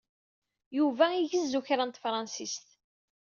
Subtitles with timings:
[0.77, 2.67] Yuba igezzu kra n tefransist.